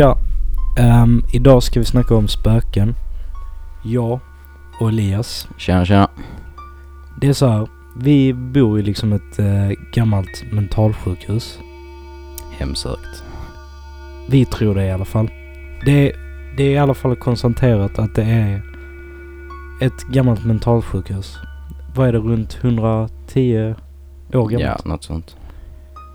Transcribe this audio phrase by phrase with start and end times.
[0.00, 0.18] Tja!
[0.78, 2.94] Ehm, idag ska vi snacka om spöken.
[3.84, 4.20] Jag
[4.80, 5.48] och Elias.
[5.56, 6.10] Tjena tjena.
[7.20, 11.58] Det är så här, vi bor i liksom ett eh, gammalt mentalsjukhus.
[12.58, 13.24] Hemsökt.
[14.28, 15.30] Vi tror det i alla fall.
[15.84, 16.12] Det,
[16.56, 18.62] det är i alla fall konstaterat att det är
[19.80, 21.38] ett gammalt mentalsjukhus.
[21.94, 23.74] Vad är det, runt 110
[24.32, 24.60] år gammalt?
[24.60, 25.36] Ja, något sånt.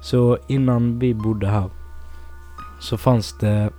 [0.01, 1.69] Så innan vi bodde här
[2.85, 3.69] så fanns det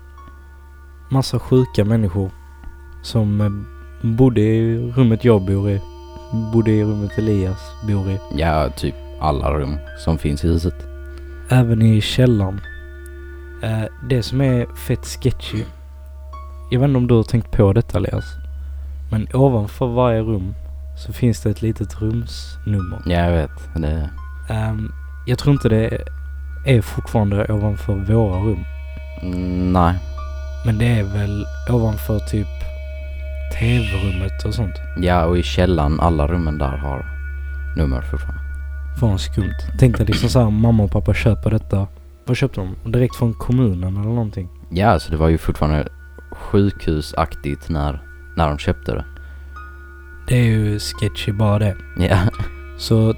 [1.08, 2.30] massa sjuka människor
[3.02, 3.50] som eh,
[4.16, 5.80] bodde i rummet jag bor i.
[6.52, 8.18] Bodde i rummet Elias bor i.
[8.36, 10.74] Ja, typ alla rum som finns i huset.
[11.48, 12.60] Även i källaren.
[13.62, 15.64] Eh, det som är fett sketchy.
[16.70, 18.24] Jag vet inte om du har tänkt på detta Elias.
[19.10, 20.54] Men ovanför varje rum
[21.06, 23.02] så finns det ett litet rumsnummer.
[23.06, 23.74] Ja, jag vet.
[23.76, 24.10] Det,
[24.48, 24.92] Ehm,
[25.26, 26.02] jag tror inte det
[26.66, 28.64] är fortfarande ovanför våra rum.
[29.22, 29.94] Mm, nej.
[30.66, 32.46] Men det är väl ovanför typ
[33.58, 34.74] tv-rummet och sånt.
[35.00, 37.06] Ja, och i källaren, alla rummen där har
[37.76, 38.40] nummer fortfarande.
[39.00, 39.54] Fan skumt.
[39.78, 41.86] Tänk dig liksom såhär mamma och pappa köper detta.
[42.24, 42.92] Vad köpte de?
[42.92, 44.48] Direkt från kommunen eller någonting?
[44.70, 45.88] Ja, så det var ju fortfarande
[46.32, 48.02] sjukhusaktigt när,
[48.36, 49.04] när de köpte det.
[50.28, 51.76] Det är ju sketchy bara det.
[51.98, 52.18] Ja,
[52.78, 53.14] Så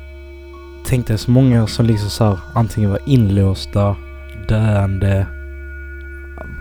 [0.87, 3.97] tänk dig så många som liksom såhär antingen var inlåsta,
[4.49, 5.27] döende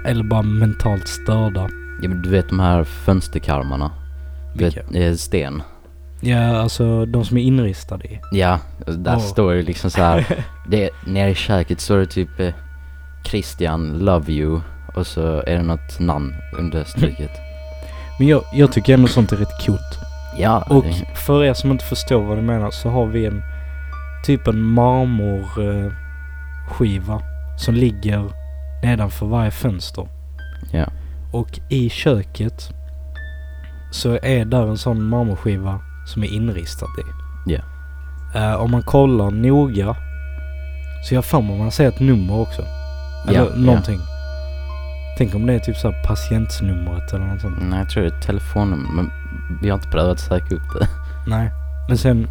[0.08, 1.70] eller bara mentalt störda.
[2.02, 3.92] ja men du vet de här fönsterkarmarna?
[4.56, 4.84] Du Vilka?
[4.84, 5.62] vet, eh, sten.
[6.22, 8.20] Ja, alltså de som är inristade i.
[8.32, 9.20] Ja, där Åh.
[9.22, 10.26] står det liksom så här.
[10.68, 12.54] det, nere i köket står det typ eh,
[13.26, 14.62] Christian, love you.
[14.96, 17.32] Och så är det något namn understruket.
[18.20, 20.00] Men jag, jag tycker ändå sånt är rätt coolt.
[20.38, 23.42] Ja, Och det, för er som inte förstår vad du menar så har vi en
[24.26, 27.22] typ en marmorskiva eh,
[27.58, 28.24] som ligger
[28.88, 30.08] nedanför varje fönster.
[30.72, 30.86] ja.
[31.32, 32.70] Och i köket
[33.92, 37.04] så är där en sån marmorskiva som är inristad i.
[37.54, 37.60] Ja.
[38.36, 39.96] Eh, om man kollar noga
[41.04, 42.62] så jag får man ser ett nummer också.
[43.28, 43.60] Eller Ja, ja.
[43.62, 44.00] någonting.
[45.18, 47.58] Tänk om det är typ så här patientnumret eller något sånt.
[47.70, 49.12] Nej, jag tror det är ett telefonnummer, men
[49.62, 50.88] vi har inte prövat att söka upp det.
[51.28, 51.52] Nej.
[51.88, 52.28] Men sen,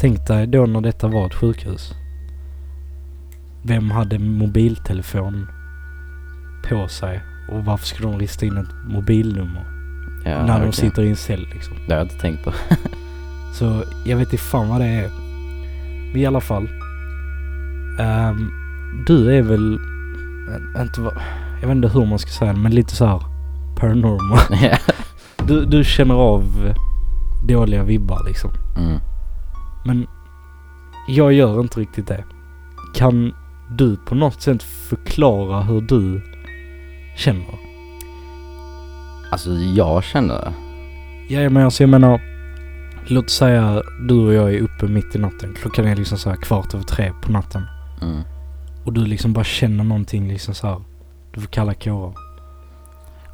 [0.00, 1.94] tänk dig då när detta var ett sjukhus.
[3.62, 5.46] Vem hade mobiltelefon
[6.68, 7.22] på sig?
[7.48, 9.64] Och varför skulle de rista in ett mobilnummer?
[10.24, 10.72] Ja, när de verkligen.
[10.72, 11.76] sitter i en cell liksom.
[11.88, 12.52] Det har jag inte tänkt på.
[13.54, 15.10] Så jag vet inte fan vad det är.
[16.12, 16.68] Men i alla fall.
[18.00, 18.50] ehm,
[19.06, 19.78] du är väl,
[20.80, 21.00] inte
[21.60, 23.20] jag vet inte hur man ska säga det, men lite så här
[23.76, 24.38] paranormal.
[25.46, 26.72] Du, du känner av
[27.48, 28.50] dåliga vibbar liksom.
[28.76, 28.98] Mm.
[29.84, 30.06] Men
[31.08, 32.24] jag gör inte riktigt det.
[32.94, 33.32] Kan
[33.70, 36.22] du på något sätt förklara hur du
[37.16, 37.58] känner?
[39.30, 40.52] Alltså, jag känner.
[41.28, 42.20] Ja, men alltså jag menar.
[43.06, 45.54] Låt säga du och jag är uppe mitt i natten.
[45.54, 47.62] Klockan är liksom så här kvart över tre på natten.
[48.02, 48.22] Mm.
[48.84, 50.82] Och du liksom bara känner någonting liksom så här.
[51.34, 52.06] Du får kalla kårar.
[52.06, 52.22] Alltså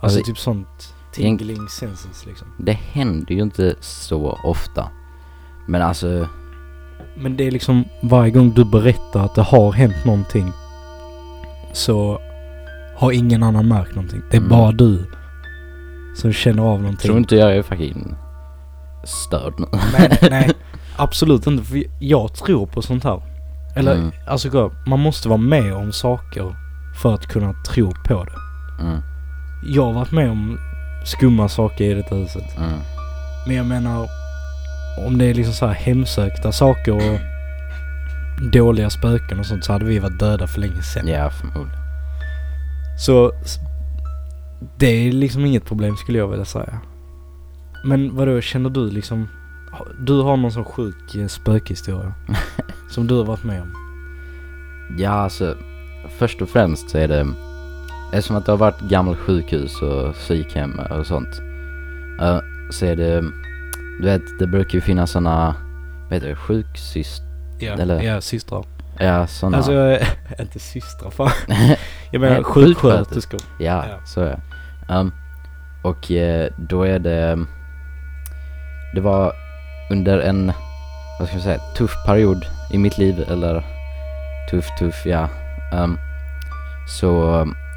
[0.00, 2.48] Alltså, typ sånt tingling senses liksom.
[2.58, 4.88] Det händer ju inte så ofta.
[5.68, 6.28] Men alltså,
[7.14, 10.52] Men det är liksom varje gång du berättar att det har hänt någonting.
[11.72, 12.20] Så
[12.96, 14.22] har ingen annan märkt någonting.
[14.30, 14.50] Det är Mm.
[14.50, 15.04] bara du
[16.16, 17.06] som känner av någonting.
[17.08, 18.14] tror inte jag är fucking
[19.04, 19.66] störd nu.
[19.98, 20.50] Nej, nej.
[20.96, 21.64] Absolut inte.
[21.64, 23.22] För jag tror på sånt här.
[23.76, 24.10] Eller Mm.
[24.28, 26.56] alltså man måste vara med om saker
[27.02, 28.32] för att kunna tro på det.
[28.84, 29.00] Mm.
[29.64, 30.58] Jag har varit med om
[31.04, 32.56] skumma saker i detta huset.
[32.58, 32.70] Mm.
[33.46, 34.06] Men jag menar
[34.96, 37.20] om det är liksom så här hemsökta saker och
[38.52, 41.08] dåliga spöken och sånt så hade vi varit döda för länge sedan.
[41.08, 41.80] Ja, förmodligen.
[42.98, 43.32] Så
[44.76, 46.80] det är liksom inget problem skulle jag vilja säga.
[47.84, 49.28] Men vadå, känner du liksom...
[50.00, 52.14] Du har någon sån sjuk eh, spökhistoria
[52.90, 53.72] som du har varit med om?
[54.98, 55.56] Ja, alltså,
[56.18, 57.26] först och främst så är det,
[58.12, 61.40] eftersom att det har varit gammalt sjukhus och psykhem och sånt,
[62.70, 63.24] så är det,
[64.00, 65.54] du vet, det brukar ju finnas såna,
[66.04, 67.26] vad heter det, sjuksyster,
[67.58, 68.64] Ja, Eller- ja systrar.
[68.98, 69.56] ja såna.
[69.56, 70.08] Alltså, jag är-
[70.40, 71.30] inte systrar fan.
[72.10, 73.40] Jag menar sjuksköterskor.
[73.58, 74.06] Ja, Ja.
[74.06, 74.94] så är det.
[74.94, 75.12] Um,
[75.84, 77.38] och eh, då är det...
[78.94, 79.32] Det var
[79.90, 80.52] under en,
[81.18, 83.24] vad ska jag säga, tuff period i mitt liv.
[83.28, 83.64] Eller
[84.50, 85.28] tuff, tuff, ja.
[85.72, 85.98] Um,
[86.88, 87.32] så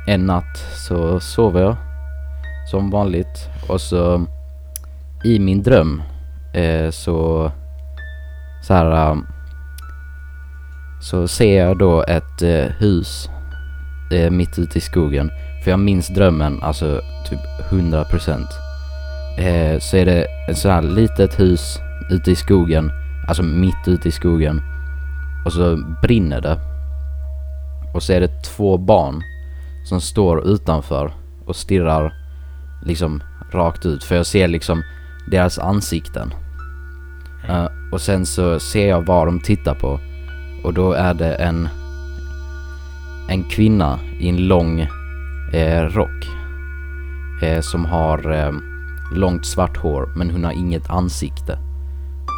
[0.07, 0.57] en natt
[0.87, 1.75] så sov jag
[2.71, 3.47] som vanligt.
[3.67, 4.25] Och så
[5.23, 6.01] i min dröm
[6.53, 7.51] eh, så
[8.61, 9.27] så här um,
[11.01, 13.29] så ser jag då ett eh, hus
[14.11, 15.31] eh, mitt ute i skogen.
[15.63, 17.39] För jag minns drömmen, alltså typ
[17.69, 18.45] 100%.
[19.37, 21.79] Eh, så är det ett sånt här litet hus
[22.09, 22.91] ute i skogen,
[23.27, 24.61] alltså mitt ute i skogen.
[25.45, 26.57] Och så brinner det.
[27.93, 29.21] Och så är det två barn
[29.85, 31.13] som står utanför
[31.45, 32.13] och stirrar
[32.85, 34.03] liksom rakt ut.
[34.03, 34.83] För jag ser liksom
[35.31, 36.33] deras ansikten.
[37.47, 39.99] Eh, och sen så ser jag vad de tittar på.
[40.63, 41.69] Och då är det en,
[43.29, 44.79] en kvinna i en lång
[45.53, 46.27] eh, rock.
[47.41, 48.51] Eh, som har eh,
[49.11, 51.59] långt svart hår men hon har inget ansikte.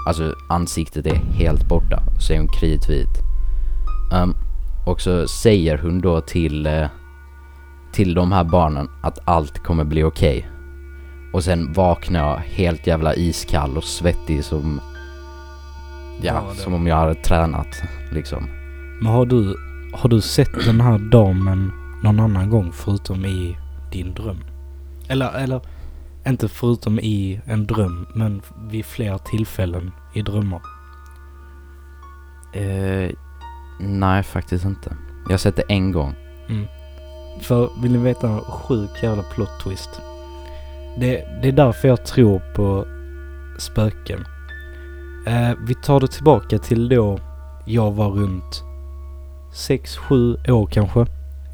[0.07, 2.03] Alltså ansiktet är helt borta.
[2.19, 3.19] Så är hon kritvit.
[4.13, 4.35] Um,
[4.85, 6.87] och så säger hon då till, eh,
[7.93, 10.47] till de här barnen att allt kommer bli okej.
[11.33, 14.81] Och sen vaknar jag helt jävla iskall och svettig som...
[16.21, 17.81] Ja, Ja, som om jag hade tränat
[18.11, 18.49] liksom.
[19.01, 19.55] Men har du,
[19.93, 21.71] har du sett den här damen
[22.03, 23.57] någon annan gång förutom i
[23.91, 24.43] din dröm?
[25.07, 25.61] Eller, eller
[26.27, 30.61] inte förutom i en dröm, men vid fler tillfällen i drömmar.
[32.53, 33.11] Eh,
[33.79, 34.95] nej, faktiskt inte.
[35.25, 36.15] Jag har sett det en gång.
[37.41, 39.89] För vill ni veta en sjuk jävla plot twist?
[40.99, 42.85] Det, det är därför jag tror på
[43.57, 44.25] spöken.
[45.27, 47.19] Eh, vi tar det tillbaka till då
[47.65, 48.63] jag var runt
[49.53, 51.05] 6-7 år kanske.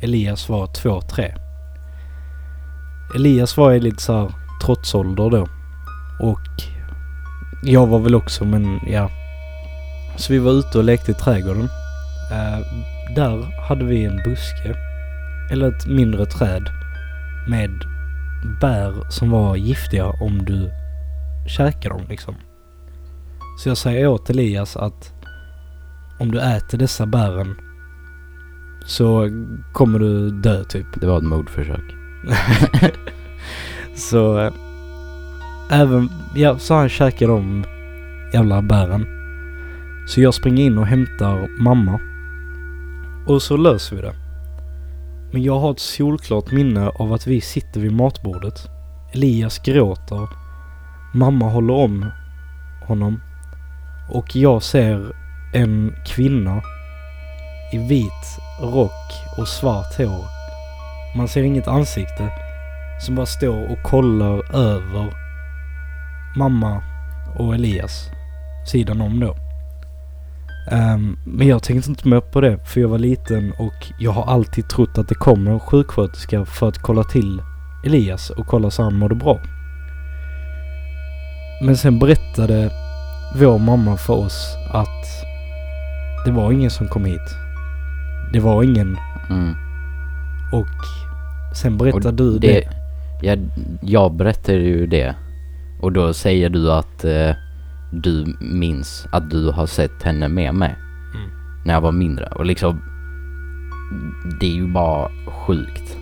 [0.02, 1.34] Elias var 2-3.
[3.16, 4.32] Elias var i lite så här
[4.66, 5.48] trotsålder då.
[6.20, 6.48] Och
[7.64, 9.10] jag var väl också men ja.
[10.18, 11.70] Så vi var ute och lekte i trädgården.
[12.32, 12.60] Eh,
[13.16, 14.76] där hade vi en buske
[15.52, 16.70] eller ett mindre träd
[17.48, 17.97] med
[18.62, 20.72] bär som var giftiga om du
[21.48, 22.36] käkar dem liksom.
[23.60, 25.14] Så jag säger åt Elias att
[26.20, 27.56] om du äter dessa bären
[28.86, 29.30] så
[29.74, 30.86] kommer du dö typ.
[31.02, 31.96] Det var ett mordförsök.
[33.96, 34.54] så eh,
[35.70, 37.66] även, ja så han käkar de
[38.34, 39.06] jävla bären.
[40.08, 42.00] Så jag springer in och hämtar mamma.
[43.26, 44.27] Och så löser vi det.
[45.32, 48.70] Men jag har ett solklart minne av att vi sitter vid matbordet.
[49.14, 50.28] Elias gråter.
[51.14, 52.06] Mamma håller om
[52.88, 53.22] honom.
[54.10, 55.16] Och jag ser
[55.54, 56.62] en kvinna
[57.74, 60.26] i vit rock och svart hår.
[61.18, 62.30] Man ser inget ansikte.
[63.02, 65.14] Som bara står och kollar över
[66.38, 66.84] mamma
[67.36, 68.10] och Elias
[68.72, 69.47] sidan om då.
[70.72, 74.24] Ehm, men jag tänkte inte mer på det för jag var liten och jag har
[74.26, 77.42] alltid trott att det kommer en sjuksköterska för att kolla till
[77.86, 79.40] Elias och kolla så han mådde bra.
[81.62, 82.72] Men sen berättade
[83.36, 85.06] vår mamma för oss att
[86.26, 87.36] det var ingen som kom hit.
[88.34, 88.98] Det var ingen
[89.30, 89.54] Mm.
[90.52, 90.68] och
[91.58, 92.48] sen berättade Och du det.
[92.48, 92.68] det,
[93.22, 93.36] ja,
[93.82, 95.16] jag berättar ju det.
[95.82, 97.32] Och då säger du att eh,
[97.92, 100.76] du minns att du har sett henne med mig.
[101.16, 101.30] Mm.
[101.66, 102.26] När jag var mindre.
[102.28, 102.82] Och liksom,
[104.40, 105.10] det är ju bara
[105.48, 105.98] sjukt.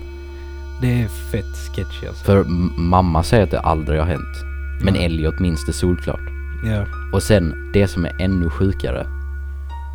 [0.82, 2.26] Det är fett sketchy alltså.
[2.26, 2.44] För
[2.80, 4.36] mamma säger att det aldrig har hänt.
[4.84, 5.06] Men Nej.
[5.06, 6.20] Elliot minns det solklart.
[6.66, 6.86] Ja.
[7.14, 9.08] Och sen, det som är ännu sjukare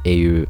[0.04, 0.46] är ju,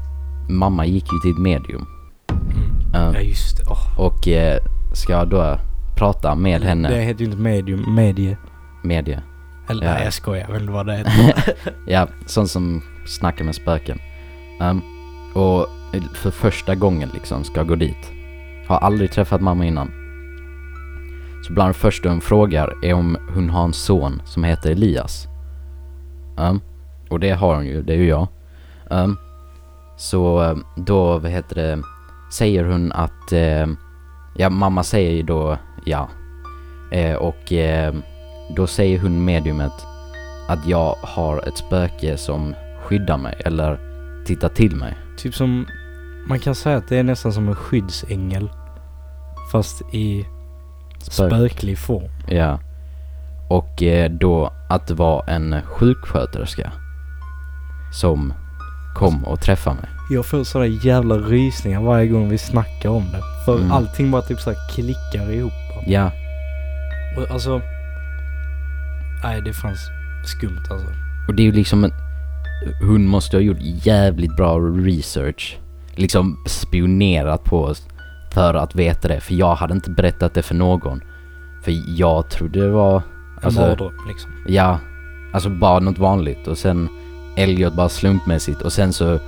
[0.48, 1.86] mamma gick ju till ett medium.
[2.30, 2.94] Mm.
[2.94, 3.64] Eh, Ja just det.
[3.70, 4.00] Åh.
[4.00, 4.58] och eh,
[4.94, 5.58] ska då
[5.98, 8.36] prata med henne, Det heter ju inte medium, medie.
[8.82, 9.22] medie.
[9.70, 9.92] Eller Ja.
[9.94, 11.34] nej jag skojar, inte vad det heter.
[11.86, 13.98] Ja, sån som snackar med spöken.
[14.60, 14.80] Ehm,
[15.34, 15.66] och
[16.14, 18.10] för första gången liksom ska gå dit.
[18.68, 19.90] Har aldrig träffat mamma innan.
[21.46, 25.26] Så bland det första hon frågar är om hon har en son som heter Elias.
[26.38, 26.60] Ehm,
[27.08, 28.28] och det har hon ju, det är ju jag.
[28.90, 29.16] Ehm,
[29.96, 31.82] så då, vad heter det,
[32.32, 33.66] säger hon att, eh,
[34.36, 36.08] ja mamma säger ju då ja.
[36.92, 37.94] Eh, och eh,
[38.56, 39.72] då säger hon mediumet
[40.48, 42.54] att jag har ett spöke som
[42.84, 43.78] skyddar mig eller
[44.26, 44.94] tittar till mig.
[45.18, 45.66] typ som,
[46.28, 48.50] man kan säga att det är nästan som en skyddsängel.
[49.52, 50.26] Fast i
[50.98, 51.30] Spök.
[51.32, 52.10] spöklig form.
[52.28, 52.58] Ja.
[53.48, 56.72] Och eh, då att det var en sjuksköterska
[57.92, 58.32] som
[58.94, 59.88] kom och träffade mig.
[60.10, 63.20] Jag får sådana jävla rysningar varje gång vi snackar om det.
[63.44, 63.72] För Mm.
[63.72, 65.52] allting bara typ så här klickar ihop.
[65.86, 66.10] Ja,
[67.16, 67.60] Och alltså...
[69.22, 69.80] Nej det fanns
[70.24, 70.86] skumt alltså.
[71.28, 71.92] och det är ju liksom en,
[72.82, 75.58] hon måste ha gjort jävligt bra research.
[75.94, 77.86] Liksom spionerat på oss
[78.34, 79.20] för att veta det.
[79.20, 81.00] För jag hade inte berättat det för någon.
[81.64, 83.02] För jag trodde det var, En
[83.42, 84.30] alltså, mardröm liksom.
[84.46, 84.78] ja,
[85.32, 86.46] alltså bara något vanligt.
[86.46, 86.88] Och sen
[87.36, 89.18] Elliot bara slumpmässigt och sen så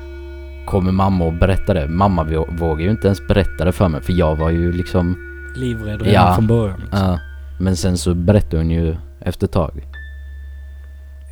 [0.66, 1.88] kommer mamma och berättar det.
[1.88, 5.16] Mamma vå- vågar ju inte ens berätta det för mig för jag var ju liksom,
[5.56, 6.34] Livrädd redan Ja.
[6.34, 6.80] från början.
[6.80, 6.98] Liksom.
[6.98, 7.18] ja.
[7.60, 9.86] Men sen så berättade hon ju efter ett tag.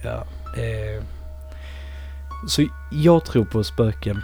[0.05, 0.25] Ja.
[0.57, 1.05] Eh,
[2.49, 4.23] så jag tror på spöken.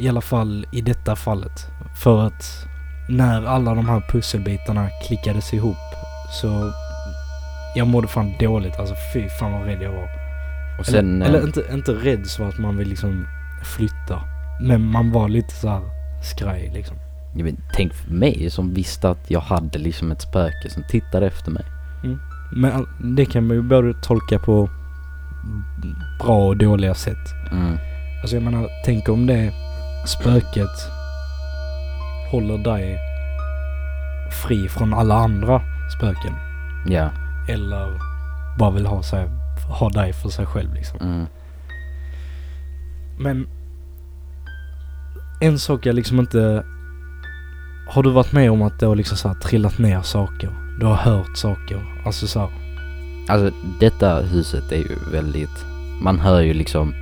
[0.00, 1.66] I alla fall i detta fallet.
[2.02, 2.66] För att
[3.08, 5.76] när alla de här pusselbitarna klickades ihop
[6.40, 6.72] så
[7.74, 8.78] jag mådde fan dåligt.
[8.78, 10.08] Alltså fy fan vad rädd jag var.
[10.84, 11.22] Sen...
[11.22, 13.26] eller eh, eller inte, inte rädd så att man vill liksom
[13.64, 14.22] flytta.
[14.60, 15.82] Men man var lite så här
[16.22, 16.96] skraj liksom.
[17.36, 21.26] jag vet, tänk för mig som visste att jag hade liksom ett spöke som tittade
[21.26, 21.64] efter mig.
[22.52, 24.70] Men det kan man ju både tolka på
[26.20, 27.34] bra och dåliga sätt.
[27.52, 27.78] Mm.
[28.20, 29.52] Alltså jag menar, tänk om det
[30.06, 30.90] spöket
[32.30, 32.98] håller dig
[34.46, 35.62] fri från alla andra
[35.96, 36.34] spöken.
[36.86, 37.10] Ja.
[37.48, 38.00] Eller
[38.58, 39.28] bara vill ha, sig,
[39.78, 41.00] ha dig för sig själv liksom.
[41.00, 41.26] Mm.
[43.18, 43.46] Men
[45.40, 46.64] en sak jag liksom inte...
[47.88, 50.67] Har du varit med om att det har liksom så trillat ner saker?
[50.80, 52.02] Du har hört saker?
[52.04, 52.48] Alltså så här,
[53.28, 55.64] Alltså detta huset är ju väldigt,
[56.02, 56.94] man hör ju liksom,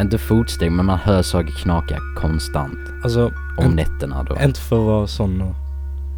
[0.00, 3.26] inte fotsteg men man hör saker knaka konstant alltså
[3.58, 4.36] om En- nätterna då.
[4.44, 5.54] Inte för att vara sån och-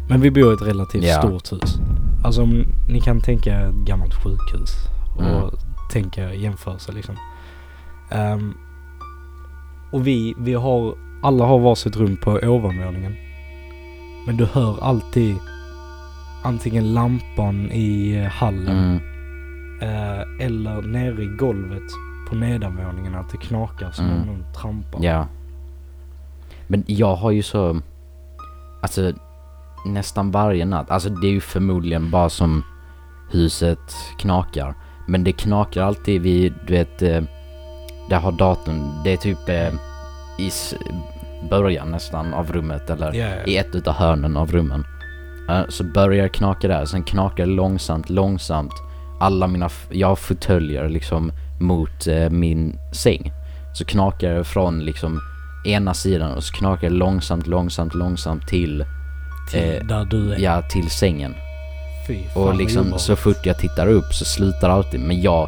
[0.09, 1.21] Men vi bor i ett relativt Ja.
[1.21, 1.75] stort hus.
[2.23, 4.69] Alltså om ni kan tänka ett gammalt sjukhus
[5.15, 5.49] och Mm.
[5.91, 7.15] tänka jämförelse liksom.
[8.11, 8.53] Ehm,
[9.91, 13.15] och vi, vi har, alla har varsitt rum på ovanvåningen.
[14.27, 15.35] Men du hör alltid
[16.43, 18.99] antingen lampan i eh, hallen Mm.
[19.81, 21.83] eh, eller nere i golvet
[22.29, 24.19] på nedanvåningen att det knakar som Mm.
[24.21, 24.99] om någon trampar.
[25.03, 25.27] Ja.
[26.67, 27.79] Men jag har ju så,
[28.81, 29.13] alltså
[29.85, 32.63] nästan varje natt, alltså det är ju förmodligen bara som
[33.31, 34.73] huset knakar.
[35.07, 37.23] Men det knakar alltid vid, du vet, eh,
[38.09, 39.73] där har datorn, det är typ eh,
[40.39, 40.51] i
[41.49, 43.43] början nästan av rummet eller ja.
[43.45, 44.83] i ett utav hörnen av rummen.
[45.49, 48.73] Eh, så börjar det knaka där, sen knakar det långsamt, långsamt.
[49.19, 53.31] Alla mina, jag har fåtöljer liksom mot eh, min säng.
[53.73, 55.19] Så knakar det från liksom
[55.65, 58.85] ena sidan och så knakar det långsamt, långsamt, långsamt till,
[59.51, 60.39] Till eh, där du är.
[60.39, 61.35] ja, till sängen.
[62.07, 64.99] Fy fan Och liksom så fort jag tittar upp så slutar det alltid.
[64.99, 65.47] Men jag,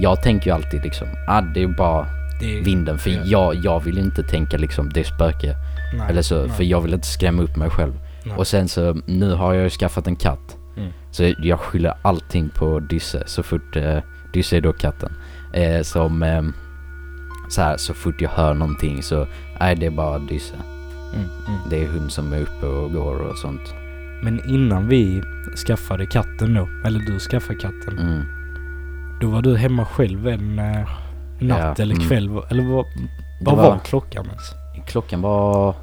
[0.00, 2.06] jag tänker ju alltid liksom, ah det är bara
[2.40, 2.98] Det är- vinden.
[2.98, 3.20] För Ja.
[3.24, 5.54] jag, jag vill inte tänka liksom det är spöke.
[5.98, 7.92] nej, Eller så, nej, för jag vill inte skrämma upp mig själv.
[8.26, 8.36] Nej.
[8.36, 10.56] Och sen så, nu har jag ju skaffat en katt.
[10.76, 10.92] Mm.
[11.10, 13.98] Så jag skyller allting på Dysse så fort, eh,
[14.32, 15.12] Dysse är då katten.
[15.52, 16.42] Eh, som, eh,
[17.50, 19.26] så här, så fort jag hör någonting så,
[19.60, 20.54] nej det är bara Dysse.
[21.14, 21.60] Mm, mm.
[21.70, 23.74] Det är hon som är uppe och går och sånt.
[24.22, 25.22] Men innan vi
[25.66, 28.22] skaffade katten då, eller du skaffade katten, Mm.
[29.20, 30.88] då var du hemma själv en eh,
[31.40, 32.08] natt Ja, eller mm.
[32.08, 32.86] kväll, eller vad,
[33.40, 34.52] vad var, var, klockan ens?
[34.86, 35.74] klockan var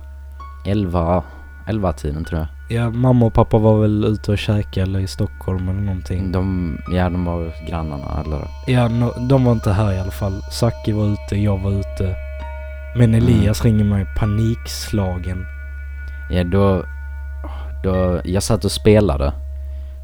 [0.65, 1.23] 11,
[1.69, 2.47] 11 tiden tror jag.
[2.77, 6.31] Ja, mamma och pappa var väl ute och käkade eller i Stockholm eller någonting.
[6.31, 10.41] De, ja de var grannarna eller, Ja, no, de var inte här i alla fall.
[10.51, 12.15] Saki var ute, jag var ute.
[12.97, 15.45] Men Elias ringer mig panikslagen.
[16.31, 16.83] ja då,
[17.83, 19.33] då, jag satt och spelade.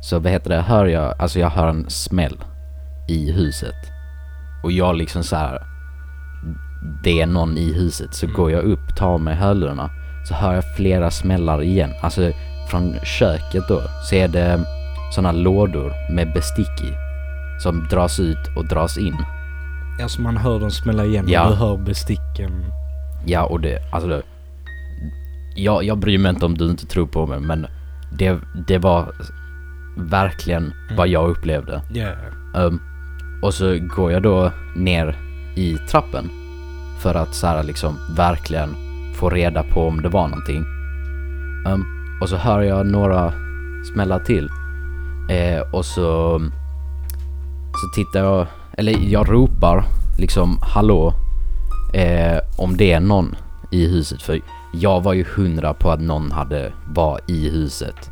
[0.02, 2.44] Så vad heter det, hör jag, alltså jag hör en smäll
[3.08, 3.76] i huset.
[4.64, 5.64] Och jag liksom så här.
[7.04, 8.14] Det är någon i huset.
[8.14, 8.36] Så Mm.
[8.38, 9.90] går jag upp, tar mig hörlurarna.
[10.28, 11.92] Så hör jag flera smällar igen.
[12.02, 12.32] Alltså
[12.70, 13.82] från köket då.
[14.10, 14.60] Så är det
[15.16, 16.94] sådana lådor med bestick i.
[17.64, 19.16] Som dras ut och dras in.
[20.02, 21.44] Alltså man hör dem smälla igen Ja.
[21.46, 22.66] och du hör besticken.
[23.26, 24.22] Ja och det, alltså det,
[25.56, 27.68] jag, jag bryr mig inte om du inte tror på mig men
[28.20, 29.12] det, det var
[29.98, 31.82] verkligen vad jag upplevde.
[31.94, 32.10] Ja.
[32.56, 32.82] Um,
[33.42, 35.16] och så går jag då ner
[35.56, 36.30] i trappen
[37.00, 38.76] för att så här liksom verkligen
[39.16, 40.66] få reda på om det var någonting.
[41.68, 41.86] Um,
[42.22, 43.34] och så hör jag några
[43.94, 44.50] smälla till.
[45.30, 46.40] Eh, och så,
[47.74, 49.86] så tittar jag, eller jag ropar
[50.18, 51.14] liksom hallå
[51.94, 53.36] eh, om det är någon
[53.72, 54.22] i huset.
[54.22, 54.42] För
[54.74, 58.10] jag var ju hundra på att någon hade var i huset.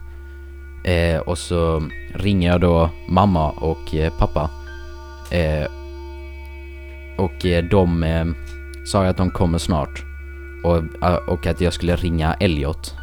[0.85, 1.83] Eh, och så
[2.15, 4.49] ringer jag då mamma och eh, pappa.
[5.31, 5.67] Eh,
[7.17, 8.25] och eh, de eh,
[8.85, 10.12] sa att de kommer snart.
[10.63, 12.95] Och, eh, och att jag skulle ringa Elliot.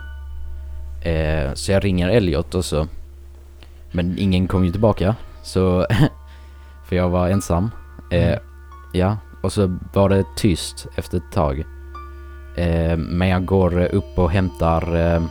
[1.03, 2.87] Eh, så jag ringer Elliot och så.
[3.93, 5.15] Men ingen kom ju tillbaka.
[5.43, 5.87] Så,
[6.89, 7.71] för jag var ensam.
[8.11, 8.39] Eh, Mm.
[8.93, 11.65] Ja, och så var det tyst efter ett tag.
[12.57, 15.23] Eh, men jag går upp och hämtar eh,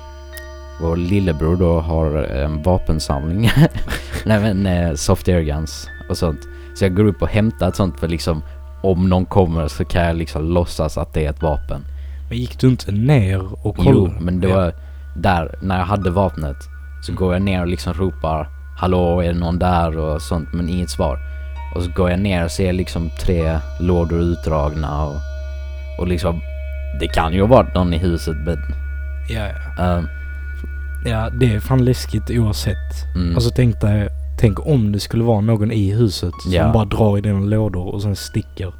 [0.81, 3.49] vår lillebror då har en vapensamling.
[4.25, 6.39] Nej men eh, soft air guns och sånt.
[6.75, 8.43] Så jag går upp och hämtar ett sånt för liksom
[8.83, 11.81] om någon kommer så kan jag liksom låtsas att det är ett vapen.
[12.29, 14.19] Men gick du inte ner och Jo, kollade?
[14.21, 14.73] men det var
[15.15, 16.57] där, när jag hade vapnet
[17.05, 19.97] så går jag ner och liksom ropar Hallå, är det någon där?
[19.97, 21.17] och sånt, men inget svar.
[21.75, 25.15] Och så går jag ner och ser liksom tre lådor utdragna och,
[25.99, 26.41] och liksom
[26.99, 28.57] Det kan ju ha varit någon i huset men...
[29.29, 29.83] Ja, ja.
[29.97, 30.03] eh,
[31.05, 33.15] ja, det är fan läskigt oavsett.
[33.15, 34.09] mm, Och så tänkte jag,
[34.39, 36.71] tänk om det skulle vara någon i huset som Ja.
[36.73, 38.73] bara drar i dina lådor och sen sticker.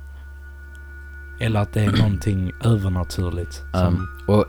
[1.39, 3.53] Eller att det är någonting övernaturligt.
[3.53, 4.45] Som, Um, och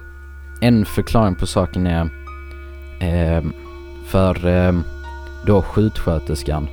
[0.60, 2.10] en förklaring på saken är
[3.00, 3.44] eh,
[4.06, 4.72] för eh,
[5.46, 6.68] då sjuksköterskan,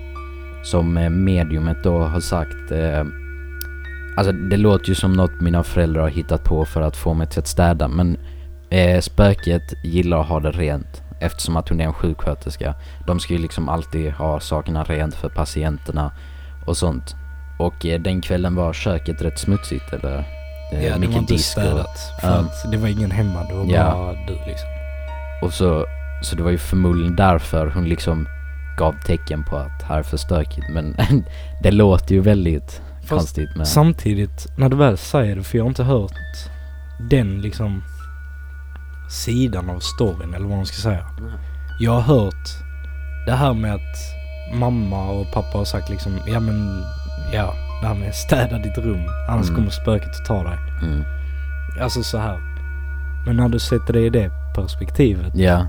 [0.64, 3.04] som eh, mediumet då har sagt eh,
[4.18, 7.28] Alltså det låter ju som något mina föräldrar har hittat på för att få mig
[7.28, 8.18] till att städa men
[8.70, 12.76] eh, spöket gillar att ha det rent eftersom att hon är en sjuksköterska.
[13.08, 16.12] De ska ju liksom alltid ha sakerna rent för patienterna
[16.68, 17.16] och sånt.
[17.60, 20.18] Och eh, den kvällen var köket rätt smutsigt eller
[20.74, 21.98] eh, ja, det mycket var inte disk och- städat.
[22.22, 22.34] För Ja.
[22.34, 23.92] att det var ingen hemma, det var Ja.
[23.94, 24.70] bara du liksom.
[25.42, 25.86] Och så,
[26.22, 28.28] så det var ju förmodligen därför hon liksom
[28.78, 30.70] gav tecken på att här är för stökigt.
[30.70, 30.96] Men
[31.64, 33.68] det låter ju väldigt Fast konstigt med...
[33.68, 36.12] Samtidigt, när du väl säger det, för jag har inte hört
[37.10, 37.84] den liksom
[39.10, 41.06] sidan av storyn eller vad man ska säga.
[41.80, 42.48] Jag har hört
[43.26, 43.98] det här med att
[44.60, 46.84] mamma och pappa har sagt liksom, ja men,
[47.34, 49.56] ja, det här med städa ditt rum, annars Mm.
[49.56, 50.58] kommer spöket att ta dig.
[50.84, 51.04] Mm.
[51.82, 52.40] Alltså så här.
[53.26, 55.68] Men när du sätter det i det perspektivet Ja.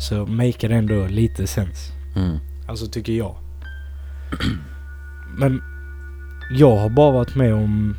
[0.00, 1.92] så make det ändå lite sens.
[2.16, 2.38] Mm.
[2.68, 3.36] Alltså tycker jag.
[5.38, 5.62] Men
[6.50, 7.96] jag har bara varit med om...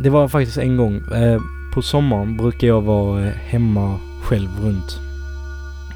[0.00, 0.96] Det var faktiskt en gång.
[1.14, 1.40] Eh,
[1.74, 5.00] på sommaren brukar jag vara eh, hemma själv runt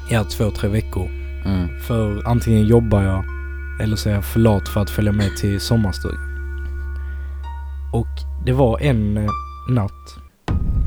[0.09, 1.09] ja, två, tre veckor.
[1.45, 1.67] Mm.
[1.87, 3.23] För antingen jobbar jag
[3.79, 6.19] eller så är jag för lat för att följa med till sommarstugan.
[7.93, 8.07] Och
[8.45, 9.29] det var en eh,
[9.69, 10.17] natt.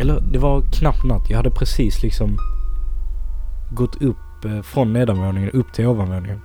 [0.00, 1.30] Eller det var knappt natt.
[1.30, 2.38] Jag hade precis liksom
[3.70, 6.40] gått upp eh, från nedanvåningen upp till ovanvåningen.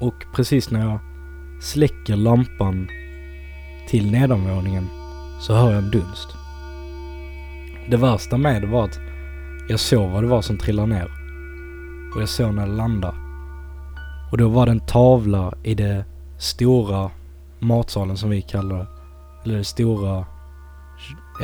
[0.00, 0.98] Och precis när jag
[1.62, 2.88] släcker lampan
[3.88, 4.88] till nedanvåningen
[5.40, 6.28] så hör jag en dunst.
[7.90, 9.00] Det värsta med det var att
[9.68, 11.08] jag såg vad det var som trillade ner.
[12.14, 13.21] Och jag såg när det landade.
[14.32, 16.04] Och då var det en tavla i det
[16.38, 17.10] stora
[17.58, 18.86] matsalen som vi kallar det.
[19.44, 20.26] Eller det stora...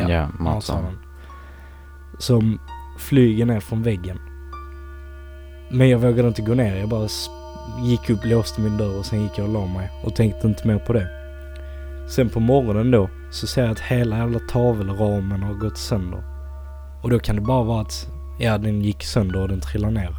[0.09, 0.99] Ja, matsalen.
[2.19, 2.59] Som
[2.99, 4.19] flyger ner från väggen.
[5.71, 6.77] Men jag vågade inte gå ner.
[6.77, 7.09] Jag bara
[7.83, 9.91] gick upp, låste min dörr och sen gick jag och la mig.
[10.05, 11.09] Och tänkte inte mer på det.
[12.09, 16.23] Sen på morgonen då så ser jag att hela jävla tavelramen har gått sönder.
[17.03, 20.17] Och då kan det bara vara att, ja den gick sönder och den trillade ner.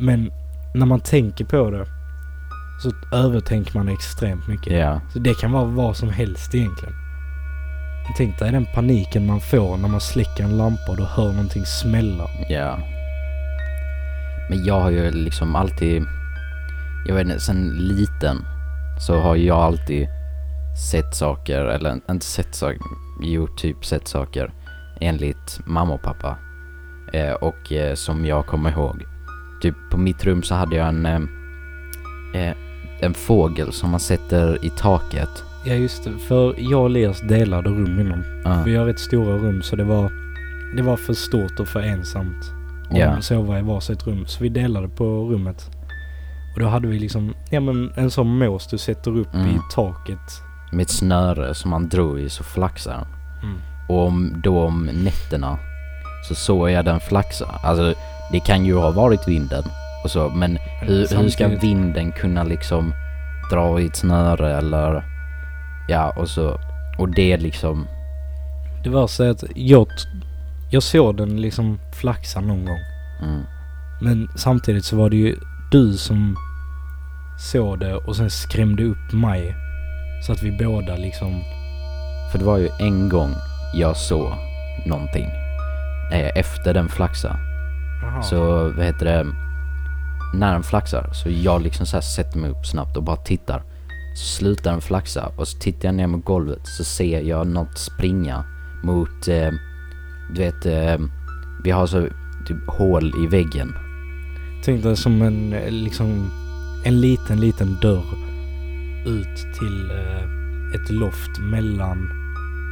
[0.00, 0.32] Men
[0.74, 1.86] när man tänker på det
[2.82, 4.72] så övertänker man extremt mycket.
[4.72, 5.00] Ja.
[5.12, 6.94] Så det kan vara vad som helst egentligen.
[8.16, 11.66] Tänk dig den paniken man får när man släcker en lampa och du hör någonting
[11.66, 12.24] smälla.
[12.48, 12.78] Ja.
[14.50, 16.02] Men jag har ju liksom alltid,
[17.06, 18.44] jag vet inte, sen liten
[19.00, 20.08] så har jag alltid
[20.90, 22.80] sett saker, eller inte sett saker,
[23.22, 24.52] jo typ sett saker
[25.00, 26.36] enligt mamma och pappa.
[27.12, 29.17] Eh, och eh, som jag kommer ihåg.
[29.62, 31.20] Typ på mitt rum så hade jag en, eh,
[32.34, 32.54] eh,
[33.00, 35.44] en fågel som man sätter i taket.
[35.64, 38.24] Ja just det, för jag och Elias delade rum innan.
[38.44, 38.62] Ja.
[38.66, 40.10] Vi har rätt stora rum så det var,
[40.76, 42.52] det var för stort och för ensamt.
[42.90, 43.20] Om Ja.
[43.20, 44.26] sova i varsitt rum.
[44.26, 45.70] Så vi delade på rummet.
[46.54, 49.46] Och då hade vi liksom, ja men en sån mås du sätter upp Mm.
[49.48, 50.42] i taket.
[50.72, 53.06] Med ett snöre som man drog i så flaxar den.
[53.50, 53.60] Mm.
[53.88, 55.58] Och om, då om nätterna
[56.28, 57.46] så såg jag den flaxa.
[57.62, 57.94] Alltså
[58.32, 59.64] det kan ju ha varit vinden
[60.04, 62.92] och så men hur, hur ska vinden kunna liksom
[63.50, 65.02] dra i ett snöre eller
[65.88, 66.58] ja och så
[66.98, 67.86] och det liksom
[68.84, 69.86] Det värsta är att jag,
[70.70, 72.80] jag såg den liksom flaxa någon gång.
[73.22, 73.42] mm,
[74.00, 75.36] Men samtidigt så var det ju
[75.70, 76.36] du som
[77.38, 79.54] såg det och sen skrämde upp mig.
[80.26, 81.42] Så att vi båda liksom...
[82.32, 83.34] för det var ju en gång
[83.74, 84.32] jag såg
[84.86, 85.28] någonting
[86.12, 87.36] eh, efter den flaxa.
[88.02, 88.22] Aha.
[88.22, 89.26] Så vad heter det?
[90.34, 93.62] När den flaxar så jag liksom så sätter mig upp snabbt och bara tittar.
[94.16, 97.78] Så slutar den flaxa och så tittar jag ner mot golvet så ser jag något
[97.78, 98.44] springa
[98.82, 99.50] mot, eh,
[100.34, 101.06] du vet, eh,
[101.64, 102.08] vi har så
[102.46, 103.74] typ hål i väggen.
[104.64, 106.30] Tänk dig som en eh, liksom...
[106.84, 108.04] En liten, liten dörr
[109.06, 110.24] ut till eh,
[110.74, 112.08] ett loft mellan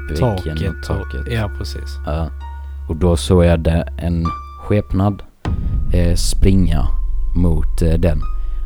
[0.08, 1.32] Väggen taket och taket.
[1.32, 1.98] ja, precis.
[2.06, 2.30] Ja.
[2.88, 4.24] Och då såg jag det, en
[4.68, 5.22] skepnad
[5.92, 6.88] eh, springa
[7.36, 8.20] mot eh, den.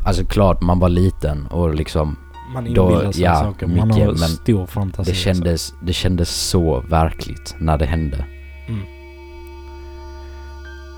[0.05, 2.15] Alltså klart man var liten och liksom
[2.53, 3.67] Man Då- inbillar sig ja, saker.
[3.67, 5.11] Man mycket, har men stor fantasi.
[5.11, 8.25] Det kändes, det kändes så verkligt när det hände.
[8.67, 8.81] Mm.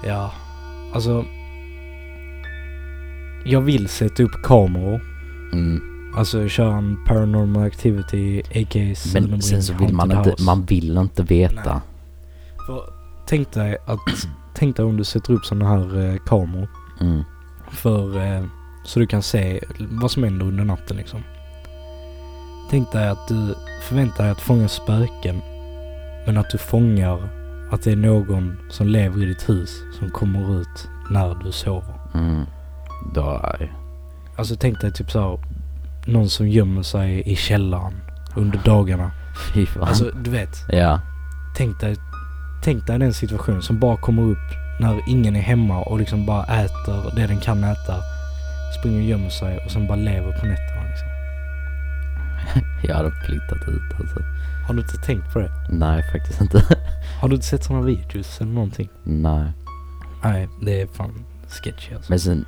[0.07, 0.31] Ja,
[0.93, 1.25] alltså.
[3.45, 5.01] Jag vill sätta upp kameror.
[5.53, 5.81] Mm.
[6.17, 9.19] Alltså köra en paranormal activity, a.k.a.
[9.21, 11.81] Men sen så vill man inte, man vill inte veta.
[12.67, 12.83] För,
[13.27, 13.99] tänk dig att,
[14.55, 16.67] tänk dig om du sätter upp sådana här eh, kameror.
[17.01, 17.23] Mm.
[17.71, 18.43] För, eh,
[18.85, 19.59] så du kan se
[19.91, 21.23] vad som händer under natten liksom.
[22.69, 25.41] Tänk dig att du förväntar dig att fånga spöken.
[26.25, 27.29] Men att du fångar
[27.71, 31.93] att det är någon som lever i ditt hus som kommer ut när du sover.
[32.13, 32.45] Mm.
[33.15, 33.41] Då,
[34.35, 35.39] Alltså tänk dig typ så här,
[36.05, 37.93] någon som gömmer sig i källaren
[38.35, 39.11] under dagarna.
[39.53, 39.83] fy fan.
[39.83, 40.99] Alltså du vet, ja.
[41.55, 41.95] tänk dig,
[42.63, 46.43] tänk dig den situationen som bara kommer upp när ingen är hemma och liksom bara
[46.43, 47.95] äter det den kan äta.
[48.80, 51.08] Springer och gömmer sig och sen bara lever på nätterna liksom.
[52.84, 54.19] Jag hade flyttat ut alltså.
[54.67, 55.52] Har du inte tänkt på det?
[55.69, 56.63] Nej, faktiskt inte.
[57.21, 58.89] Har du inte sett sådana videos eller någonting?
[59.04, 59.52] Nej.
[60.23, 62.12] Nej, det är fan sketchy alltså.
[62.12, 62.45] Men sen,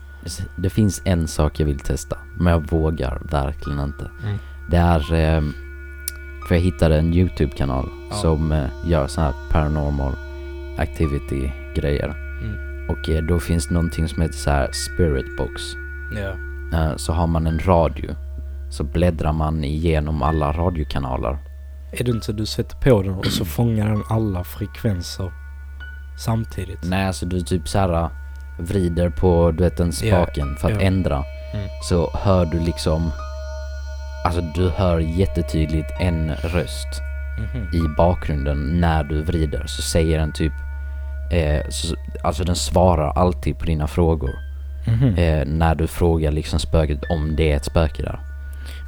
[0.58, 2.18] det finns en sak jag vill testa.
[2.40, 4.12] Men jag vågar verkligen inte.
[4.24, 4.38] Mm.
[4.72, 5.44] Det är, eh,
[6.48, 8.16] för jag hittade en YouTube-kanal Ja.
[8.16, 10.14] som eh, gör så här paranormal
[10.78, 12.16] activity grejer.
[12.42, 12.90] Mm.
[12.90, 15.62] Och eh, då finns det någonting som heter så här spirit box.
[16.16, 16.34] Ja.
[16.80, 18.16] Eh, så har man en radio.
[18.72, 21.38] Så bläddrar man igenom alla radiokanaler.
[21.92, 25.32] Är det inte så du sätter på den och så fångar den alla frekvenser
[26.18, 26.80] samtidigt?
[26.84, 28.10] Nej, alltså du typ så här
[28.60, 30.88] vrider på du vet den spaken för att ja.
[30.88, 31.24] ändra.
[31.54, 31.68] Mm.
[31.84, 33.12] Så hör du liksom,
[34.26, 36.88] alltså du hör jättetydligt en röst
[37.40, 37.64] Mhm.
[37.74, 39.64] i bakgrunden när du vrider.
[39.68, 40.54] Så säger den typ,
[41.32, 44.32] eh, så, alltså den svarar alltid på dina frågor.
[44.88, 45.16] Mhm.
[45.16, 48.20] Eh, när du frågar liksom spöket om det är ett spöke där.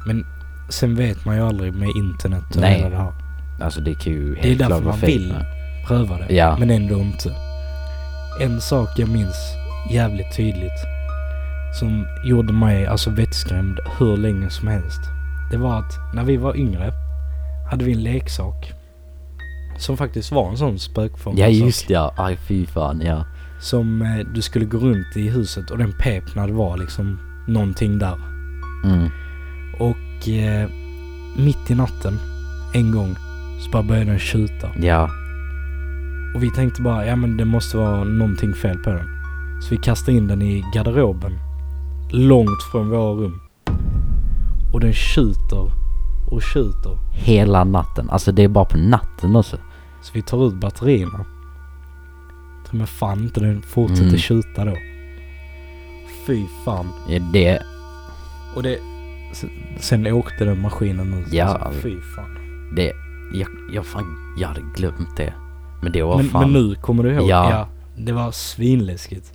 [0.06, 0.24] Men
[0.70, 2.74] sen vet man ju aldrig med internet och Nej.
[2.78, 3.12] hela det här.
[3.60, 5.32] Alltså det kan ju Det är helt därför man vill.
[5.32, 5.44] med.
[5.88, 6.34] Pröva det.
[6.34, 6.56] Ja.
[6.58, 7.34] Men ändå inte.
[8.40, 9.36] En sak jag minns
[9.90, 10.80] jävligt tydligt.
[11.78, 15.00] Som gjorde mig alltså vettskrämd hur länge som helst.
[15.50, 16.92] Det var att när vi var yngre
[17.70, 18.72] hade vi en leksak.
[19.78, 21.48] Som faktiskt var en sån spökfångarsak.
[21.48, 23.24] Ja just ja, aj fy fan ja.
[23.60, 27.18] Som eh, du skulle gå runt i huset och den pep när det var liksom
[27.48, 28.16] någonting där.
[28.84, 29.08] Mm.
[29.78, 30.68] Och eh,
[31.36, 32.18] mitt i natten,
[32.74, 33.16] en gång,
[33.60, 34.68] så bara började den tjuta.
[34.80, 35.10] Ja.
[36.34, 39.06] Och vi tänkte bara, ja men det måste vara någonting fel på den.
[39.62, 41.32] Så vi kastade in den i garderoben.
[42.10, 43.47] Långt från våra rum.
[44.72, 45.70] Och den tjuter
[46.30, 46.98] och tjuter.
[47.12, 48.10] Hela natten.
[48.10, 49.56] Alltså det är bara på natten också.
[50.02, 51.24] Så vi tar ut batterierna.
[52.68, 54.18] Tror men fan inte den fortsätter Mm.
[54.18, 54.74] tjuta då.
[56.26, 56.86] Fy fan.
[57.08, 57.62] Ja, det,
[58.56, 58.78] Och det...
[59.80, 61.32] Sen, åkte den maskinen ut.
[61.32, 62.36] Ja, Alltså, fy fan.
[62.76, 62.92] det,
[63.34, 65.32] jag, jag fan, jag hade glömt det.
[65.82, 66.52] Men det var Men, fan.
[66.52, 67.28] men nu kommer du ihåg?
[67.28, 67.68] Ja.
[67.96, 69.32] Det var svinläskigt.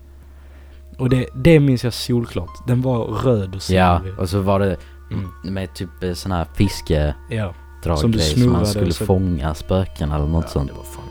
[0.98, 2.68] Och det, det minns jag solklart.
[2.68, 4.20] Den var röd och Ja, silvrig.
[4.20, 4.78] och så var det
[5.14, 5.54] Mm.
[5.54, 7.54] med typ eh, sån här fiskedraggrej Ja.
[7.98, 10.70] som, Som man skulle så- fånga spöken eller något ja, sånt.
[10.70, 11.04] Det var fan...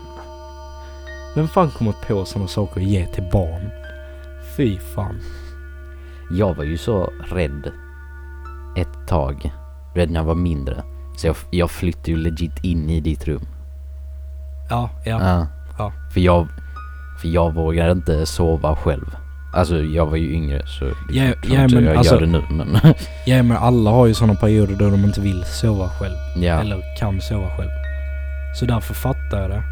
[1.35, 3.69] Vem fan kommer på sådana saker att ge till barn?
[4.57, 5.19] Fy fan.
[6.31, 7.71] Jag var ju så rädd
[8.77, 9.53] ett tag.
[9.93, 10.83] Du vet när jag var mindre.
[11.17, 13.41] Så jag, jag flyttade ju legit in i ditt rum.
[14.69, 15.19] Ja, ja.
[15.21, 15.47] Ja.
[15.77, 15.91] Ja.
[16.13, 16.47] För jag,
[17.21, 19.15] för jag vågade inte sova själv.
[19.53, 22.27] Alltså jag var ju yngre så det Ja, ja, inte men jag alltså- gör det
[22.27, 22.77] nu men
[23.25, 26.15] Ja men alla har ju sådana perioder då de inte vill sova själv.
[26.37, 26.59] ja.
[26.61, 27.69] Eller kan sova själv.
[28.59, 29.63] Så därför fattar jag det.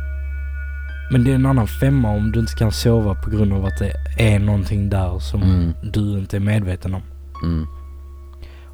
[1.11, 3.77] Men det är en annan femma om du inte kan sova på grund av att
[3.79, 3.93] det
[4.33, 7.01] är någonting där som Mm, du inte är medveten om.
[7.43, 7.65] mm.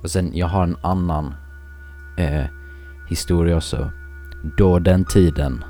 [0.04, 1.34] Och sen jag har en annan
[2.18, 2.44] eh,
[3.10, 3.92] historia också.
[4.58, 5.64] Då den tiden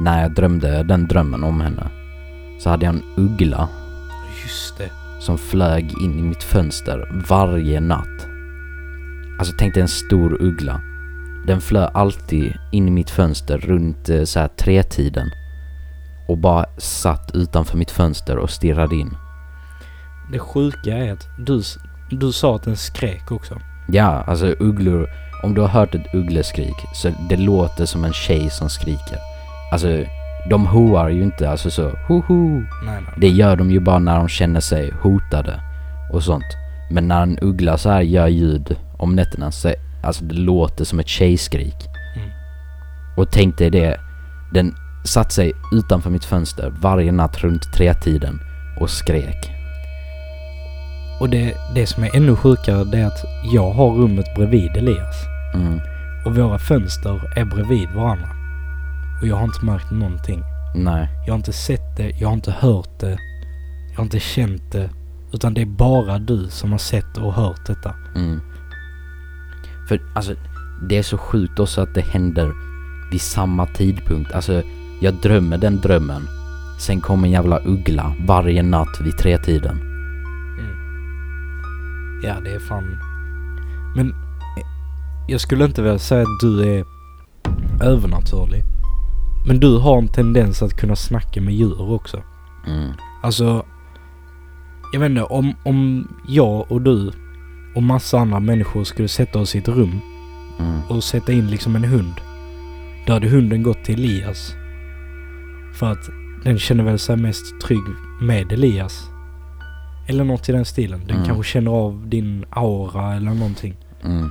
[0.00, 1.82] när jag drömde den drömmen om henne
[2.60, 3.68] så hade jag en uggla
[4.46, 4.90] Just det.
[5.20, 8.26] som flög in i mitt fönster varje natt.
[9.38, 10.80] Alltså tänk dig en stor uggla.
[11.46, 15.30] Den flög alltid in i mitt fönster runt eh, så här tretiden.
[16.28, 19.16] Och bara satt utanför mitt fönster och stirrade in.
[20.32, 21.62] Det sjuka är att du,
[22.10, 23.60] du sa att den skrek också.
[23.88, 25.08] Ja, alltså ugglor.
[25.42, 29.18] Om du har hört ett uggleskrik så det låter som en tjej som skriker.
[29.72, 29.88] Alltså,
[30.50, 32.62] de hoar ju inte alltså så hoho.
[32.84, 33.14] Nej, nej.
[33.16, 35.60] Det gör de ju bara när de känner sig hotade
[36.12, 36.56] och sånt.
[36.90, 41.00] Men när en uggla så här gör ljud om nätterna så alltså det låter som
[41.00, 41.76] ett tjejskrik.
[42.16, 42.28] Mm.
[43.16, 44.00] Och tänk dig det.
[44.52, 48.40] Den satt sig utanför mitt fönster varje natt runt tretiden
[48.80, 49.50] och skrek.
[51.20, 55.24] Och det, det som är ännu sjukare det är att jag har rummet bredvid Elias.
[55.54, 55.80] Mm.
[56.26, 58.35] Och våra fönster är bredvid varandra.
[59.20, 60.42] Och jag har inte märkt någonting.
[60.74, 61.08] Nej.
[61.26, 63.18] Jag har inte sett det, jag har inte hört det.
[63.90, 64.90] Jag har inte känt det.
[65.32, 67.94] Utan det är bara du som har sett och hört detta.
[68.14, 68.40] Mm.
[69.88, 70.34] För alltså,
[70.88, 72.52] det är så sjukt också att det händer
[73.10, 74.32] vid samma tidpunkt.
[74.32, 74.62] Alltså,
[75.00, 76.22] jag drömmer den drömmen.
[76.78, 79.80] Sen kommer en jävla uggla varje natt vid tretiden.
[82.22, 83.00] Ja, det är fan...
[83.96, 84.14] Men
[85.28, 86.84] jag skulle inte vilja säga att du är
[87.82, 88.64] övernaturlig.
[89.46, 92.22] Men du har en tendens att kunna snacka med djur också.
[92.66, 92.90] Mm.
[93.22, 93.64] Alltså,
[94.92, 97.12] jag vet inte, om, om jag och du
[97.74, 100.00] och massa andra människor skulle sätta oss i ett rum
[100.58, 100.80] Mm.
[100.88, 102.14] och sätta in liksom en hund.
[103.06, 104.52] Då hade hunden gått till Elias.
[105.74, 106.08] För att
[106.44, 107.82] den känner väl sig mest trygg
[108.20, 109.08] med Elias.
[110.08, 111.00] Eller något i den stilen.
[111.06, 111.26] Den Mm.
[111.28, 113.74] kanske känner av din aura eller någonting.
[114.04, 114.30] Mm.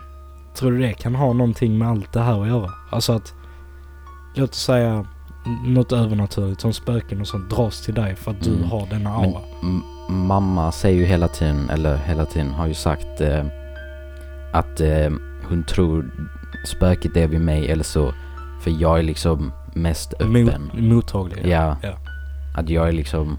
[0.57, 2.71] Tror du det kan ha någonting med allt det här att göra?
[2.89, 3.33] Alltså att,
[4.35, 5.05] låt oss säga
[5.65, 8.69] något övernaturligt som spöken och sånt dras till dig för att du Mm.
[8.69, 9.41] har denna Men aura.
[9.63, 9.81] m-
[10.27, 13.45] mamma säger ju hela tiden, eller hela tiden har ju sagt eh,
[14.53, 15.11] att eh,
[15.49, 16.11] hon tror
[16.65, 18.13] spöket är vid mig eller så.
[18.63, 20.43] För jag är liksom mest öppen.
[20.73, 21.47] Mot, mottaglig.
[21.47, 21.77] Ja.
[21.83, 21.93] Ja.
[22.57, 23.37] Att jag är liksom...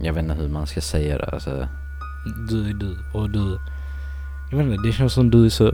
[0.00, 1.26] Jag vet inte hur man ska säga det.
[1.26, 1.68] Alltså,
[2.50, 3.58] Du är du och du...
[4.50, 5.72] Jag vet inte, det känns som du är så...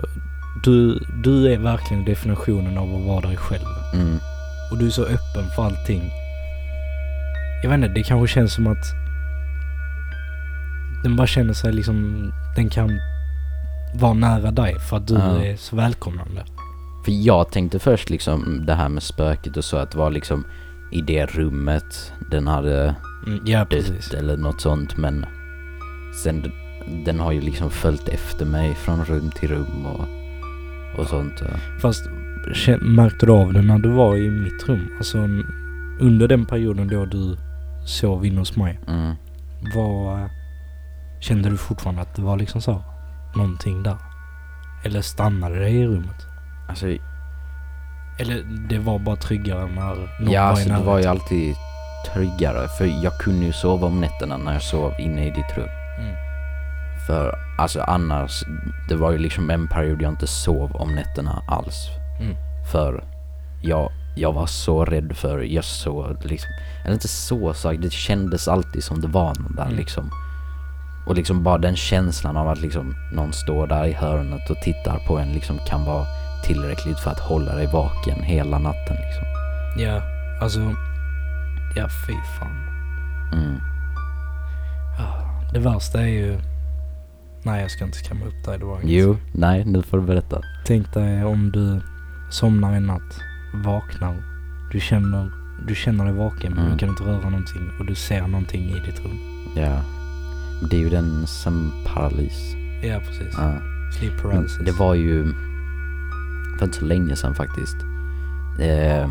[0.65, 3.65] Du, du är verkligen definitionen av att vara dig själv.
[3.95, 4.19] Mm,
[4.71, 6.11] Och du är så öppen för allting.
[7.63, 8.85] Jag vet inte, det kanske känns som att...
[11.03, 12.31] Den bara känner sig liksom...
[12.57, 13.01] Den kan
[13.95, 15.45] vara nära dig för att du Ja.
[15.45, 16.45] är så välkomnande.
[17.05, 20.45] för jag tänkte först liksom det här med spöket och så att det var liksom
[20.93, 22.95] i det rummet den hade
[23.27, 25.27] Mm, ja, dött eller något sånt men
[26.23, 26.53] sen
[27.05, 30.05] den har ju liksom följt efter mig från rum till rum och,
[31.01, 31.43] och sånt.
[31.83, 32.07] Fast
[32.81, 34.89] märkte du av det när du var i mitt rum?
[34.99, 35.19] Alltså
[36.01, 37.37] under den perioden då du
[37.87, 38.79] sov inne hos mig.
[38.89, 39.15] Mm.
[39.75, 40.19] Vad...
[40.21, 40.27] eh,
[41.21, 42.83] Kände du fortfarande att det var liksom så?
[43.37, 43.97] Någonting där?
[44.85, 46.27] Eller stannade det i rummet?
[46.69, 46.87] Alltså,
[48.19, 51.55] Eller det var bara tryggare när någon ja, var alltså det var ju alltid
[52.13, 55.69] tryggare för jag kunde ju sova om nätterna när jag sov inne i ditt rum.
[55.99, 56.15] Mm.
[57.07, 58.45] För alltså annars,
[58.89, 61.89] det var ju liksom en period jag inte sov om nätterna alls.
[62.21, 62.37] Mm.
[62.73, 63.05] För
[63.63, 66.51] jag, jag var så rädd för, jag såg liksom,
[66.85, 69.77] eller inte så sagt, det kändes alltid som det var någon där Mm.
[69.77, 70.11] liksom.
[71.07, 74.99] Och liksom bara den känslan av att liksom någon står där i hörnet och tittar
[75.07, 76.07] på en liksom kan vara
[76.45, 79.25] tillräckligt för att hålla dig vaken hela natten liksom.
[79.79, 80.03] Ja,
[80.43, 80.61] alltså...
[81.77, 82.69] Ja, fy fan.
[83.33, 83.57] Mm.
[84.99, 86.39] Ja, Det värsta är ju...
[87.43, 88.59] Nej, jag ska inte skrämma upp dig.
[88.59, 88.91] Det var inget.
[88.91, 90.41] Jo, nej, nu får du berätta.
[90.67, 91.81] Tänk dig om du
[92.31, 93.21] somnar en natt,
[93.55, 94.15] vaknar,
[94.73, 95.31] du känner,
[95.67, 96.73] du känner dig vaken men Mm.
[96.73, 99.19] du kan inte röra någonting och du ser någonting i ditt rum.
[99.57, 99.81] Ja.
[100.71, 102.55] Det är ju den sömnparalys.
[102.83, 103.35] Ja, precis.
[103.39, 103.53] Ja.
[103.99, 104.59] Sleep Men paralysis.
[104.65, 105.25] det var ju
[106.59, 107.77] för inte så länge sedan faktiskt.
[108.61, 109.09] Eh,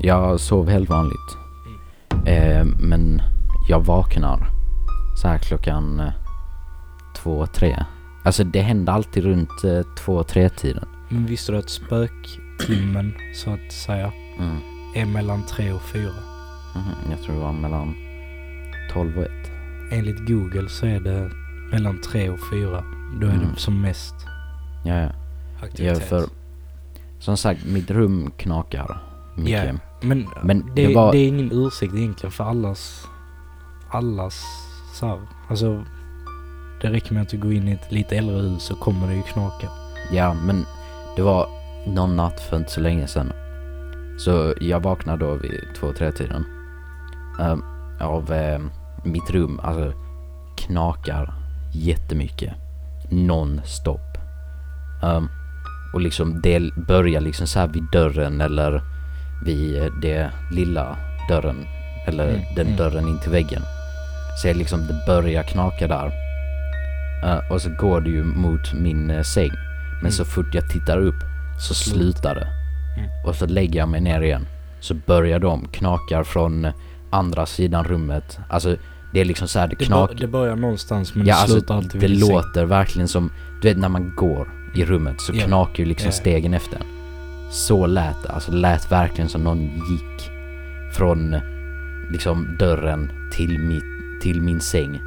[0.00, 1.36] jag sov helt vanligt.
[2.26, 3.22] Eh, men
[3.68, 4.48] jag vaknar
[5.22, 6.12] så här klockan eh,
[7.16, 7.84] två, tre.
[8.24, 10.88] Alltså det hände alltid runt eh, två, tre tiden.
[11.12, 14.56] Men visste du att spöktimmen, så att säga, Mm.
[14.94, 16.12] är mellan tre och fyra?
[16.74, 17.94] Mhm, Jag tror det var mellan
[18.92, 19.30] 12 och 1.
[19.92, 21.30] Enligt Google så är det
[21.72, 22.84] mellan tre och fyra.
[23.20, 23.46] Då är Mm.
[23.54, 24.14] det som mest
[24.84, 25.00] Ja, ja.
[25.02, 26.08] ja, aktivitet.
[26.08, 26.24] för
[27.20, 28.98] som sagt mitt rum knakar
[29.36, 29.66] mycket.
[29.66, 29.72] Ja,
[30.02, 33.06] men, Men det, det var- det är ingen ursäkt egentligen för allas,
[33.90, 34.44] allas
[34.94, 35.20] så här.
[35.48, 35.84] Alltså,
[36.80, 39.14] det räcker med att du går in i ett lite äldre hus så kommer det
[39.14, 39.68] ju knaka.
[40.12, 40.64] Ja, men
[41.16, 41.48] det var
[41.86, 43.32] någon natt för inte så länge sedan.
[44.18, 46.44] Så jag vaknade då vid två, tre tiden.
[47.40, 47.64] Ehm,
[48.00, 48.70] av ehm,
[49.04, 49.92] mitt rum, alltså
[50.56, 51.34] knakar
[51.74, 52.54] jättemycket.
[53.10, 54.18] Non-stop.
[55.02, 55.28] Ehm,
[55.94, 58.82] och liksom det börjar liksom så här vid dörren eller
[59.44, 60.96] vid eh, det lilla
[61.28, 61.66] dörren.
[62.06, 62.76] Eller Mm, den mm.
[62.76, 63.62] dörren in till väggen.
[64.42, 66.12] Så jag liksom det börjar knaka där.
[67.24, 69.50] Eh, och så går det ju mot min eh, säng.
[70.02, 70.12] Men Mm.
[70.12, 71.14] så fort jag tittar upp
[71.60, 71.94] så Slut.
[71.96, 72.48] slutar det.
[72.98, 73.10] Mm.
[73.26, 74.46] Och så lägger jag mig ner igen.
[74.80, 76.66] Så börjar de knakar från
[77.10, 78.38] andra sidan rummet.
[78.48, 78.76] Alltså
[79.12, 80.10] det är liksom så här, det Det, knak...
[80.10, 83.30] bör, det börjar någonstans men ja, det alltså slutar alltid det låter verkligen som,
[83.62, 85.44] du vet när man går i rummet så Ja.
[85.44, 86.12] knakar ju liksom Ja.
[86.12, 86.82] stegen efter en.
[87.50, 90.30] Så lät det, alltså det lät verkligen som någon gick
[90.96, 91.36] från
[92.12, 93.84] liksom dörren till, mitt,
[94.22, 95.00] till min säng.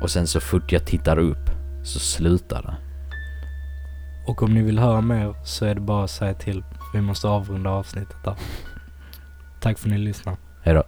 [0.00, 1.50] Och sen så fort jag tittar upp
[1.84, 2.74] så slutar det.
[4.26, 6.64] Och om ni vill höra mer så är det bara att säga till.
[6.94, 8.36] Vi måste avrunda avsnittet där.
[9.60, 10.38] Tack för att ni lyssnade.
[10.62, 10.82] Hejdå.